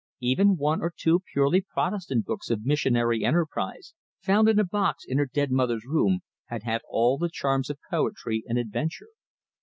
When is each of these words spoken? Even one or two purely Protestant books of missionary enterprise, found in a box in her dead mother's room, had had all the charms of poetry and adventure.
Even 0.21 0.57
one 0.57 0.81
or 0.81 0.91
two 0.97 1.21
purely 1.31 1.61
Protestant 1.61 2.25
books 2.25 2.49
of 2.49 2.65
missionary 2.65 3.23
enterprise, 3.23 3.93
found 4.19 4.49
in 4.49 4.57
a 4.57 4.63
box 4.63 5.05
in 5.07 5.19
her 5.19 5.27
dead 5.27 5.51
mother's 5.51 5.85
room, 5.85 6.21
had 6.47 6.63
had 6.63 6.81
all 6.89 7.19
the 7.19 7.29
charms 7.29 7.69
of 7.69 7.77
poetry 7.87 8.43
and 8.47 8.57
adventure. 8.57 9.09